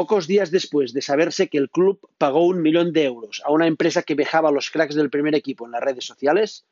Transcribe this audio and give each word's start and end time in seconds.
pocos 0.00 0.26
días 0.26 0.50
después 0.50 0.94
de 0.94 1.02
saberse 1.02 1.48
que 1.48 1.58
el 1.58 1.68
club 1.68 2.00
pagó 2.16 2.46
un 2.46 2.62
millón 2.62 2.94
de 2.94 3.04
euros 3.04 3.42
a 3.44 3.52
una 3.52 3.66
empresa 3.66 4.02
que 4.02 4.14
vejaba 4.14 4.50
los 4.50 4.70
cracks 4.70 4.94
del 4.94 5.10
primer 5.10 5.34
equipo 5.34 5.66
en 5.66 5.72
las 5.72 5.82
redes 5.82 6.06
sociales, 6.06 6.64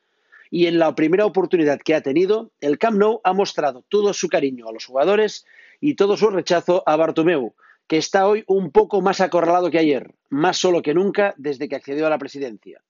y 0.49 0.65
en 0.65 0.79
la 0.79 0.95
primera 0.95 1.27
oportunidad 1.27 1.79
que 1.79 1.93
ha 1.93 2.01
tenido, 2.01 2.49
el 2.59 2.79
Camp 2.79 2.97
Nou 2.97 3.21
ha 3.23 3.33
mostrado 3.33 3.85
todo 3.87 4.15
su 4.15 4.29
cariño 4.29 4.67
a 4.67 4.73
los 4.73 4.87
jugadores 4.87 5.45
y 5.79 5.93
todo 5.93 6.17
su 6.17 6.31
rechazo 6.31 6.81
a 6.87 6.95
Bartomeu, 6.95 7.53
que 7.85 7.97
está 7.97 8.25
hoy 8.25 8.43
un 8.47 8.71
poco 8.71 8.99
más 8.99 9.21
acorralado 9.21 9.69
que 9.69 9.77
ayer, 9.77 10.15
más 10.31 10.57
solo 10.57 10.81
que 10.81 10.95
nunca 10.95 11.35
desde 11.37 11.69
que 11.69 11.75
accedió 11.75 12.07
a 12.07 12.09
la 12.09 12.17
presidencia. 12.17 12.81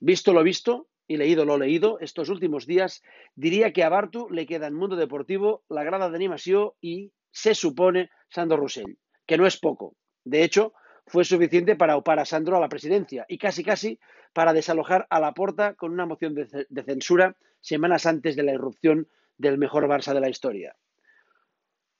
Visto 0.00 0.32
lo 0.32 0.42
visto 0.42 0.88
y 1.06 1.18
leído 1.18 1.44
lo 1.44 1.58
leído 1.58 1.98
estos 2.00 2.30
últimos 2.30 2.66
días, 2.66 3.02
diría 3.34 3.74
que 3.74 3.84
a 3.84 3.90
Bartu 3.90 4.30
le 4.30 4.46
queda 4.46 4.66
en 4.66 4.72
mundo 4.72 4.96
deportivo 4.96 5.62
la 5.68 5.84
grada 5.84 6.08
de 6.08 6.16
animación 6.16 6.70
y, 6.80 7.12
se 7.30 7.54
supone, 7.54 8.08
Sandro 8.30 8.56
Rossell, 8.56 8.96
que 9.26 9.38
no 9.38 9.46
es 9.46 9.56
poco. 9.58 9.94
De 10.24 10.44
hecho, 10.44 10.72
fue 11.06 11.24
suficiente 11.24 11.76
para 11.76 11.96
opar 11.96 12.18
a 12.18 12.24
Sandro 12.24 12.56
a 12.56 12.60
la 12.60 12.68
presidencia 12.68 13.24
y 13.28 13.38
casi 13.38 13.64
casi 13.64 13.98
para 14.32 14.52
desalojar 14.52 15.06
a 15.10 15.20
la 15.20 15.32
porta 15.32 15.74
con 15.74 15.92
una 15.92 16.06
moción 16.06 16.34
de, 16.34 16.66
de 16.68 16.82
censura 16.84 17.36
semanas 17.60 18.06
antes 18.06 18.36
de 18.36 18.42
la 18.42 18.52
irrupción 18.52 19.08
del 19.36 19.58
mejor 19.58 19.86
Barça 19.88 20.14
de 20.14 20.20
la 20.20 20.28
historia. 20.28 20.76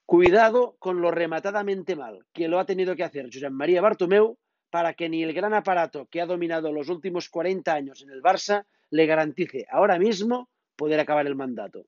Cuidado 0.06 0.76
con 0.78 1.00
lo 1.00 1.10
rematadamente 1.10 1.96
mal 1.96 2.26
que 2.32 2.48
lo 2.48 2.58
ha 2.58 2.66
tenido 2.66 2.96
que 2.96 3.04
hacer 3.04 3.26
Josep 3.32 3.52
María 3.52 3.80
Bartomeu 3.80 4.38
para 4.70 4.94
que 4.94 5.08
ni 5.08 5.22
el 5.22 5.32
gran 5.32 5.54
aparato 5.54 6.06
que 6.06 6.20
ha 6.20 6.26
dominado 6.26 6.72
los 6.72 6.88
últimos 6.88 7.28
40 7.28 7.72
años 7.72 8.02
en 8.02 8.10
el 8.10 8.22
Barça 8.22 8.64
le 8.90 9.06
garantice 9.06 9.66
ahora 9.70 9.98
mismo 9.98 10.48
poder 10.76 11.00
acabar 11.00 11.26
el 11.26 11.34
mandato. 11.34 11.86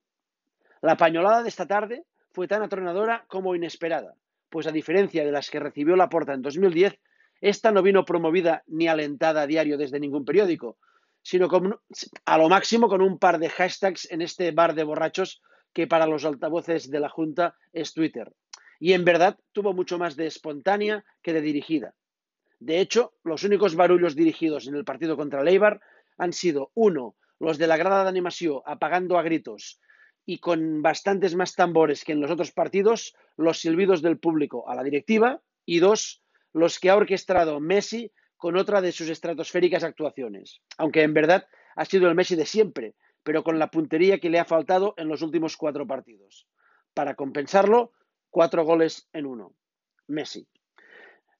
La 0.81 0.97
pañolada 0.97 1.43
de 1.43 1.49
esta 1.49 1.67
tarde 1.67 2.05
fue 2.31 2.47
tan 2.47 2.61
atronadora 2.61 3.25
como 3.27 3.55
inesperada, 3.55 4.15
pues 4.55 4.67
a 4.67 4.71
diferencia 4.71 5.25
de 5.25 5.33
las 5.33 5.49
que 5.49 5.59
recibió 5.59 5.97
la 5.97 6.07
porta 6.07 6.33
en 6.33 6.41
2010, 6.41 6.97
esta 7.41 7.73
no 7.73 7.81
vino 7.81 8.05
promovida 8.05 8.63
ni 8.67 8.87
alentada 8.87 9.41
a 9.41 9.47
diario 9.47 9.77
desde 9.77 9.99
ningún 9.99 10.23
periódico, 10.23 10.77
sino 11.21 11.49
a 12.23 12.37
lo 12.37 12.47
máximo 12.47 12.87
con 12.87 13.01
un 13.01 13.19
par 13.19 13.37
de 13.37 13.49
hashtags 13.49 14.09
en 14.09 14.21
este 14.21 14.51
bar 14.51 14.73
de 14.73 14.85
borrachos 14.85 15.41
que 15.73 15.87
para 15.87 16.07
los 16.07 16.23
altavoces 16.23 16.89
de 16.89 17.01
la 17.01 17.09
Junta 17.09 17.57
es 17.73 17.93
Twitter. 17.93 18.31
Y 18.79 18.93
en 18.93 19.03
verdad 19.03 19.37
tuvo 19.51 19.73
mucho 19.73 19.97
más 19.97 20.15
de 20.15 20.27
espontánea 20.27 21.03
que 21.21 21.33
de 21.33 21.41
dirigida. 21.41 21.93
De 22.61 22.79
hecho, 22.79 23.11
los 23.25 23.43
únicos 23.43 23.75
barullos 23.75 24.15
dirigidos 24.15 24.67
en 24.67 24.75
el 24.75 24.85
partido 24.85 25.17
contra 25.17 25.43
Leibar 25.43 25.81
han 26.17 26.31
sido, 26.31 26.71
uno, 26.75 27.17
los 27.39 27.57
de 27.57 27.67
la 27.67 27.75
grada 27.75 28.03
de 28.03 28.09
animación 28.09 28.61
apagando 28.65 29.17
a 29.17 29.21
gritos 29.21 29.81
y 30.25 30.39
con 30.39 30.81
bastantes 30.81 31.35
más 31.35 31.53
tambores 31.53 32.03
que 32.03 32.13
en 32.13 32.21
los 32.21 32.31
otros 32.31 32.51
partidos, 32.51 33.15
los 33.37 33.59
silbidos 33.59 34.01
del 34.01 34.17
público 34.17 34.69
a 34.69 34.75
la 34.75 34.83
directiva, 34.83 35.41
y 35.65 35.79
dos, 35.79 36.23
los 36.53 36.79
que 36.79 36.89
ha 36.89 36.95
orquestado 36.95 37.59
Messi 37.59 38.11
con 38.37 38.57
otra 38.57 38.81
de 38.81 38.91
sus 38.91 39.09
estratosféricas 39.09 39.83
actuaciones, 39.83 40.61
aunque 40.77 41.03
en 41.03 41.13
verdad 41.13 41.47
ha 41.75 41.85
sido 41.85 42.07
el 42.07 42.15
Messi 42.15 42.35
de 42.35 42.45
siempre, 42.45 42.95
pero 43.23 43.43
con 43.43 43.59
la 43.59 43.71
puntería 43.71 44.19
que 44.19 44.29
le 44.29 44.39
ha 44.39 44.45
faltado 44.45 44.93
en 44.97 45.07
los 45.07 45.21
últimos 45.21 45.57
cuatro 45.57 45.85
partidos. 45.87 46.47
Para 46.93 47.15
compensarlo, 47.15 47.91
cuatro 48.29 48.63
goles 48.63 49.09
en 49.13 49.25
uno. 49.25 49.55
Messi. 50.07 50.47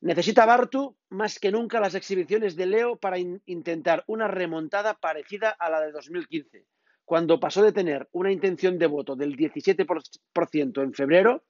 Necesita 0.02 0.46
Bartu 0.46 0.98
más 1.10 1.40
que 1.40 1.52
nunca 1.52 1.80
las 1.80 1.96
exhibiciones 1.96 2.56
de 2.56 2.66
Leo 2.66 2.98
para 2.98 3.18
in 3.18 3.42
intentar 3.46 4.04
una 4.08 4.28
remontada 4.28 4.96
parecida 4.96 5.50
a 5.50 5.70
la 5.70 5.82
de 5.82 5.92
2015, 5.92 6.66
cuando 7.06 7.40
pasó 7.40 7.64
de 7.64 7.72
tener 7.72 8.10
una 8.12 8.32
intención 8.32 8.78
de 8.78 8.88
voto 8.88 9.16
del 9.16 9.38
17% 9.38 10.84
en 10.84 10.94
febrero 10.94 11.44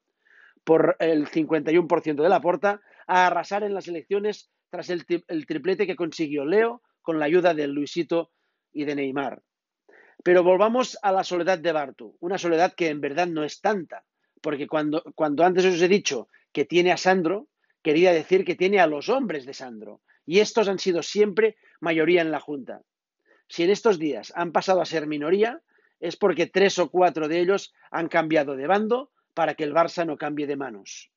por 0.64 0.98
el 1.00 1.28
51% 1.28 2.22
de 2.22 2.30
la 2.30 2.42
porta 2.42 2.82
a 3.08 3.28
arrasar 3.28 3.64
en 3.64 3.74
las 3.74 3.88
elecciones 3.88 4.52
tras 4.70 4.90
el, 4.90 5.06
triplete 5.06 5.88
que 5.88 5.96
consiguió 5.96 6.46
Leo 6.46 6.82
con 7.02 7.20
la 7.20 7.26
ayuda 7.26 7.54
de 7.54 7.68
Luisito 7.68 8.32
y 8.74 8.84
de 8.84 8.96
Neymar. 8.96 9.42
Pero 10.24 10.44
volvamos 10.44 10.98
a 11.02 11.12
la 11.12 11.24
soledad 11.24 11.60
de 11.60 11.72
Bartu, 11.72 12.18
una 12.20 12.38
soledad 12.38 12.74
que 12.74 12.90
en 12.90 13.00
verdad 13.00 13.28
no 13.28 13.44
es 13.44 13.62
tanta, 13.62 14.04
porque 14.42 14.68
cuando 14.68 15.44
antes 15.44 15.66
os 15.66 15.82
he 15.82 15.88
dicho 15.88 16.28
que 16.52 16.66
tiene 16.66 16.92
a 16.92 16.98
Sandro, 16.98 17.48
quería 17.84 18.12
decir 18.12 18.44
que 18.44 18.56
tiene 18.56 18.80
a 18.80 18.88
los 18.88 19.10
hombres 19.10 19.46
de 19.46 19.54
Sandro, 19.54 20.02
y 20.26 20.40
estos 20.40 20.68
han 20.68 20.80
sido 20.80 21.04
siempre 21.04 21.58
mayoría 21.80 22.22
en 22.22 22.32
la 22.32 22.40
Junta. 22.40 22.82
Si 23.48 23.64
en 23.64 23.70
estos 23.70 24.00
días 24.00 24.34
han 24.36 24.52
pasado 24.52 24.82
a 24.82 24.86
ser 24.86 25.08
minoría, 25.08 25.62
es 26.00 26.16
porque 26.16 26.48
tres 26.48 26.78
o 26.80 26.90
cuatro 26.90 27.28
de 27.28 27.40
ellos 27.40 27.74
han 27.92 28.08
cambiado 28.08 28.56
de 28.56 28.68
bando 28.68 29.12
para 29.34 29.56
que 29.56 29.64
el 29.64 29.74
Barça 29.74 30.06
no 30.06 30.18
cambie 30.18 30.48
de 30.48 30.56
manos. 30.56 31.12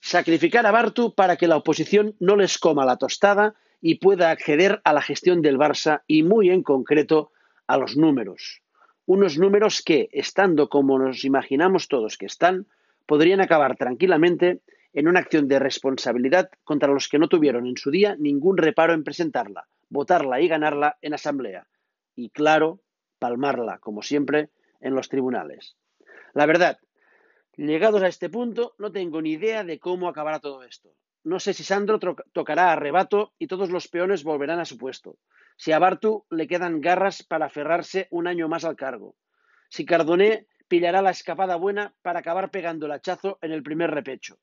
Sacrificar 0.00 0.66
a 0.66 0.72
Bartu 0.72 1.14
para 1.14 1.36
que 1.36 1.46
la 1.46 1.56
oposición 1.56 2.16
no 2.18 2.36
les 2.36 2.58
coma 2.58 2.84
la 2.84 2.96
tostada 2.96 3.54
y 3.80 3.96
pueda 3.96 4.30
acceder 4.30 4.80
a 4.84 4.92
la 4.92 5.02
gestión 5.02 5.42
del 5.42 5.58
Barça 5.58 6.02
y 6.06 6.22
muy 6.22 6.50
en 6.50 6.62
concreto 6.62 7.30
a 7.66 7.76
los 7.76 7.96
números. 7.96 8.62
Unos 9.06 9.38
números 9.38 9.82
que, 9.82 10.08
estando 10.12 10.68
como 10.68 10.98
nos 10.98 11.24
imaginamos 11.24 11.88
todos 11.88 12.16
que 12.16 12.26
están, 12.26 12.66
podrían 13.06 13.40
acabar 13.40 13.76
tranquilamente 13.76 14.60
en 14.92 15.08
una 15.08 15.20
acción 15.20 15.48
de 15.48 15.58
responsabilidad 15.58 16.50
contra 16.64 16.92
los 16.92 17.08
que 17.08 17.18
no 17.18 17.28
tuvieron 17.28 17.66
en 17.66 17.76
su 17.76 17.90
día 17.90 18.16
ningún 18.18 18.56
reparo 18.56 18.94
en 18.94 19.04
presentarla, 19.04 19.66
votarla 19.92 20.40
y 20.40 20.48
ganarla 20.48 20.96
en 21.02 21.12
asamblea. 21.12 21.68
Y 22.16 22.30
claro, 22.30 22.80
palmarla, 23.18 23.78
como 23.78 24.02
siempre, 24.02 24.48
en 24.80 24.94
los 24.94 25.08
tribunales. 25.08 25.76
La 26.32 26.46
verdad, 26.46 26.78
llegados 27.56 28.02
a 28.02 28.08
este 28.08 28.30
punto, 28.30 28.74
no 28.78 28.90
tengo 28.90 29.20
ni 29.20 29.32
idea 29.32 29.64
de 29.64 29.78
cómo 29.78 30.08
acabará 30.08 30.40
todo 30.40 30.62
esto. 30.62 30.94
No 31.24 31.38
sé 31.38 31.52
si 31.52 31.62
Sandro 31.62 32.00
tocará 32.32 32.72
a 32.72 32.76
rebato 32.76 33.34
y 33.38 33.46
todos 33.46 33.70
los 33.70 33.86
peones 33.86 34.24
volverán 34.24 34.58
a 34.58 34.64
su 34.64 34.78
puesto. 34.78 35.18
Si 35.56 35.70
a 35.72 35.78
Bartu 35.78 36.24
le 36.30 36.48
quedan 36.48 36.80
garras 36.80 37.22
para 37.22 37.46
aferrarse 37.46 38.08
un 38.10 38.26
año 38.26 38.48
más 38.48 38.64
al 38.64 38.76
cargo. 38.76 39.14
Si 39.68 39.84
Cardoné 39.84 40.46
pillará 40.68 41.02
la 41.02 41.10
escapada 41.10 41.56
buena 41.56 41.94
para 42.00 42.20
acabar 42.20 42.50
pegando 42.50 42.86
el 42.86 42.92
hachazo 42.92 43.38
en 43.42 43.52
el 43.52 43.62
primer 43.62 43.90
repecho. 43.90 44.38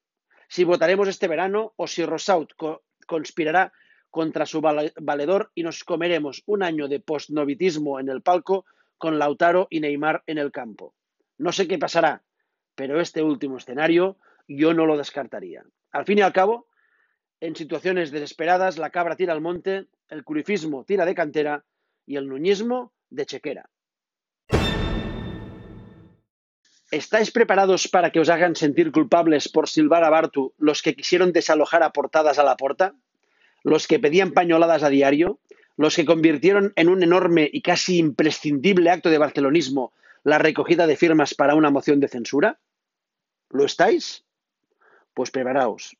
Si 0.48 0.64
votaremos 0.64 1.08
este 1.08 1.28
verano 1.28 1.74
o 1.76 1.88
si 1.88 2.06
Rosaut 2.06 2.54
co 2.56 2.84
conspirará 3.08 3.74
contra 4.10 4.46
su 4.46 4.62
valedor 4.62 5.52
y 5.56 5.64
nos 5.64 5.84
comeremos 5.84 6.44
un 6.46 6.64
año 6.64 6.88
de 6.88 7.00
postnovitismo 7.00 8.00
en 8.00 8.10
el 8.10 8.22
palco 8.22 8.66
con 8.98 9.20
Lautaro 9.20 9.68
y 9.70 9.80
Neymar 9.80 10.24
en 10.28 10.38
el 10.38 10.52
campo. 10.52 10.94
No 11.38 11.52
sé 11.52 11.68
qué 11.68 11.78
pasará, 11.78 12.24
pero 12.76 13.00
este 13.00 13.24
último 13.24 13.58
escenario 13.58 14.18
yo 14.48 14.74
no 14.74 14.86
lo 14.86 14.98
descartaría. 14.98 15.64
Al 15.92 16.06
fin 16.06 16.18
y 16.18 16.22
al 16.22 16.34
cabo, 16.34 16.68
en 17.40 17.56
situaciones 17.56 18.12
desesperadas, 18.12 18.78
la 18.78 18.90
cabra 18.90 19.16
tira 19.16 19.34
al 19.34 19.42
monte, 19.42 19.88
el 20.10 20.24
curifismo 20.24 20.84
tira 20.84 21.06
de 21.06 21.16
cantera 21.16 21.66
y 22.06 22.18
el 22.18 22.28
nuñismo 22.28 22.92
de 23.10 23.26
chequera. 23.26 23.70
¿Estáis 26.92 27.30
preparados 27.32 27.88
para 27.88 28.10
que 28.10 28.20
os 28.20 28.30
hagan 28.30 28.56
sentir 28.56 28.92
culpables 28.92 29.48
por 29.48 29.70
silbar 29.70 30.04
a 30.04 30.10
Bartu 30.10 30.56
los 30.58 30.82
que 30.82 30.96
quisieron 30.96 31.32
desalojar 31.32 31.84
a 31.84 31.92
portadas 31.92 32.40
a 32.40 32.44
la 32.44 32.58
porta? 32.58 32.96
¿Los 33.64 33.88
que 33.88 34.00
pedían 34.00 34.32
pañoladas 34.32 34.84
a 34.84 34.90
diario? 34.90 35.40
¿Los 35.78 35.96
que 35.96 36.06
convirtieron 36.06 36.74
en 36.76 36.90
un 36.90 37.04
enorme 37.04 37.50
y 37.52 37.62
casi 37.62 37.98
imprescindible 37.98 38.90
acto 38.90 39.10
de 39.10 39.18
barcelonismo 39.18 39.94
la 40.24 40.38
recogida 40.38 40.88
de 40.88 40.98
firmas 40.98 41.34
para 41.34 41.56
una 41.56 41.70
moción 41.70 42.00
de 42.00 42.08
censura? 42.08 42.60
¿Lo 43.50 43.66
estáis? 43.66 44.26
Pues 45.14 45.32
preparaos. 45.32 45.96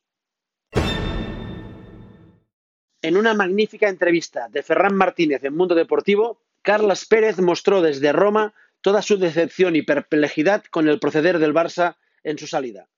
En 3.02 3.16
una 3.16 3.32
magnífica 3.32 3.88
entrevista 3.88 4.48
de 4.50 4.62
Ferran 4.62 4.94
Martínez 4.94 5.42
en 5.44 5.56
Mundo 5.56 5.74
Deportivo, 5.74 6.42
Carlos 6.62 7.06
Pérez 7.06 7.38
mostró 7.38 7.80
desde 7.80 8.12
Roma 8.12 8.52
toda 8.82 9.00
su 9.00 9.18
decepción 9.18 9.76
y 9.76 9.82
perplejidad 9.82 10.64
con 10.70 10.88
el 10.88 11.00
proceder 11.00 11.38
del 11.38 11.54
Barça 11.54 11.96
en 12.22 12.36
su 12.36 12.46
salida. 12.46 12.88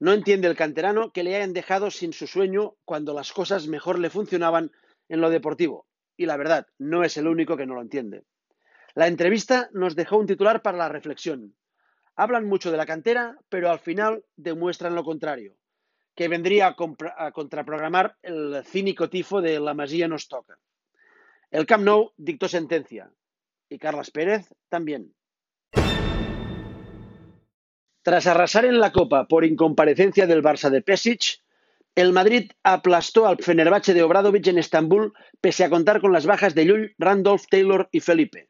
No 0.00 0.14
entiende 0.14 0.48
el 0.48 0.56
canterano 0.56 1.12
que 1.12 1.22
le 1.22 1.36
hayan 1.36 1.52
dejado 1.52 1.90
sin 1.90 2.14
su 2.14 2.26
sueño 2.26 2.74
cuando 2.86 3.12
las 3.12 3.32
cosas 3.32 3.68
mejor 3.68 3.98
le 3.98 4.08
funcionaban 4.08 4.72
en 5.10 5.20
lo 5.20 5.28
deportivo. 5.28 5.86
Y 6.16 6.24
la 6.24 6.38
verdad, 6.38 6.66
no 6.78 7.04
es 7.04 7.18
el 7.18 7.26
único 7.26 7.56
que 7.58 7.66
no 7.66 7.74
lo 7.74 7.82
entiende. 7.82 8.24
La 8.94 9.08
entrevista 9.08 9.68
nos 9.72 9.94
dejó 9.94 10.16
un 10.16 10.26
titular 10.26 10.62
para 10.62 10.78
la 10.78 10.88
reflexión. 10.88 11.54
Hablan 12.16 12.46
mucho 12.46 12.70
de 12.70 12.78
la 12.78 12.86
cantera, 12.86 13.36
pero 13.50 13.70
al 13.70 13.78
final 13.78 14.24
demuestran 14.36 14.94
lo 14.94 15.04
contrario, 15.04 15.56
que 16.14 16.28
vendría 16.28 16.74
a, 17.16 17.32
contraprogramar 17.32 18.16
el 18.22 18.62
cínico 18.64 19.10
tifo 19.10 19.42
de 19.42 19.60
la 19.60 19.74
Masía 19.74 20.08
nos 20.08 20.28
toca. 20.28 20.58
El 21.50 21.66
Camp 21.66 21.84
Nou 21.84 22.12
dictó 22.16 22.48
sentencia 22.48 23.12
y 23.68 23.78
Carlos 23.78 24.10
Pérez 24.10 24.48
también. 24.68 25.14
Tras 28.02 28.26
arrasar 28.26 28.64
en 28.64 28.80
la 28.80 28.92
Copa 28.92 29.28
por 29.28 29.44
incomparecencia 29.44 30.26
del 30.26 30.42
Barça 30.42 30.70
de 30.70 30.80
Pesic, 30.80 31.42
el 31.94 32.12
Madrid 32.12 32.50
aplastó 32.62 33.26
al 33.26 33.36
Fenerbahce 33.42 33.92
de 33.92 34.02
Obradovic 34.02 34.46
en 34.46 34.56
Estambul 34.56 35.12
pese 35.40 35.64
a 35.64 35.70
contar 35.70 36.00
con 36.00 36.12
las 36.12 36.24
bajas 36.24 36.54
de 36.54 36.64
Llull, 36.64 36.94
Randolph, 36.98 37.44
Taylor 37.50 37.90
y 37.92 38.00
Felipe. 38.00 38.48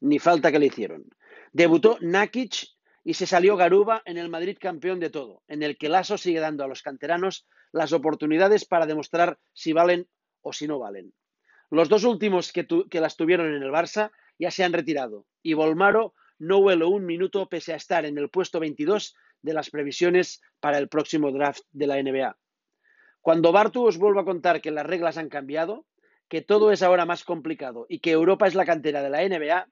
Ni 0.00 0.18
falta 0.18 0.50
que 0.50 0.58
le 0.58 0.66
hicieron. 0.66 1.04
Debutó 1.52 1.98
Nakic 2.00 2.68
y 3.04 3.14
se 3.14 3.26
salió 3.26 3.56
Garuba 3.56 4.00
en 4.06 4.16
el 4.16 4.30
Madrid 4.30 4.56
campeón 4.58 4.98
de 4.98 5.10
todo, 5.10 5.42
en 5.46 5.62
el 5.62 5.76
que 5.76 5.90
Lasso 5.90 6.16
sigue 6.16 6.40
dando 6.40 6.64
a 6.64 6.68
los 6.68 6.82
canteranos 6.82 7.46
las 7.72 7.92
oportunidades 7.92 8.64
para 8.64 8.86
demostrar 8.86 9.38
si 9.52 9.74
valen 9.74 10.08
o 10.40 10.54
si 10.54 10.66
no 10.66 10.78
valen. 10.78 11.12
Los 11.70 11.90
dos 11.90 12.04
últimos 12.04 12.50
que, 12.50 12.66
que 12.88 13.00
las 13.00 13.16
tuvieron 13.16 13.54
en 13.54 13.62
el 13.62 13.70
Barça 13.70 14.10
ya 14.38 14.50
se 14.50 14.64
han 14.64 14.72
retirado 14.72 15.26
y 15.42 15.52
Volmaro 15.52 16.14
no 16.38 16.60
vuelo 16.60 16.88
un 16.88 17.06
minuto 17.06 17.48
pese 17.48 17.72
a 17.72 17.76
estar 17.76 18.04
en 18.04 18.18
el 18.18 18.28
puesto 18.28 18.60
22 18.60 19.14
de 19.42 19.54
las 19.54 19.70
previsiones 19.70 20.40
para 20.60 20.78
el 20.78 20.88
próximo 20.88 21.32
draft 21.32 21.62
de 21.72 21.86
la 21.86 22.02
NBA. 22.02 22.36
Cuando 23.20 23.52
Bartu 23.52 23.86
os 23.86 23.98
vuelva 23.98 24.22
a 24.22 24.24
contar 24.24 24.60
que 24.60 24.70
las 24.70 24.86
reglas 24.86 25.18
han 25.18 25.28
cambiado, 25.28 25.86
que 26.28 26.42
todo 26.42 26.72
es 26.72 26.82
ahora 26.82 27.06
más 27.06 27.24
complicado 27.24 27.86
y 27.88 28.00
que 28.00 28.10
Europa 28.10 28.46
es 28.46 28.54
la 28.54 28.64
cantera 28.64 29.02
de 29.02 29.10
la 29.10 29.26
NBA, 29.26 29.68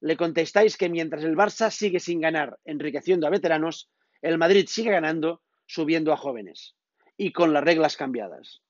le 0.00 0.16
contestáis 0.16 0.76
que 0.76 0.88
mientras 0.88 1.24
el 1.24 1.36
Barça 1.36 1.70
sigue 1.70 2.00
sin 2.00 2.20
ganar 2.20 2.58
enriqueciendo 2.64 3.26
a 3.26 3.30
veteranos, 3.30 3.90
el 4.22 4.38
Madrid 4.38 4.66
sigue 4.68 4.90
ganando 4.90 5.42
subiendo 5.66 6.12
a 6.12 6.16
jóvenes 6.16 6.76
y 7.16 7.32
con 7.32 7.52
las 7.52 7.64
reglas 7.64 7.96
cambiadas. 7.96 8.62